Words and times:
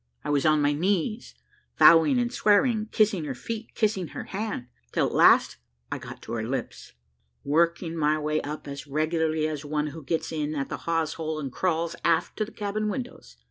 I 0.23 0.31
was 0.31 0.47
on 0.47 0.63
my 0.63 0.73
knees, 0.73 1.35
vowing 1.77 2.17
and 2.17 2.33
swearing, 2.33 2.87
kissing 2.87 3.25
her 3.25 3.35
feet, 3.35 3.67
and 3.67 3.75
kissing 3.75 4.07
her 4.07 4.23
hand, 4.23 4.65
till 4.91 5.05
at 5.05 5.13
last 5.13 5.57
I 5.91 5.99
got 5.99 6.23
to 6.23 6.31
her 6.31 6.43
lips, 6.43 6.93
working 7.43 7.95
my 7.95 8.17
way 8.17 8.41
up 8.41 8.67
as 8.67 8.87
regularly 8.87 9.47
as 9.47 9.63
one 9.63 9.85
who 9.93 10.01
gets 10.03 10.31
in 10.31 10.55
at 10.55 10.69
the 10.69 10.77
hawsehole 10.89 11.39
and 11.39 11.51
crawls 11.51 11.95
aft 12.03 12.35
to 12.37 12.45
the 12.45 12.51
cabin 12.51 12.89
windows. 12.89 13.37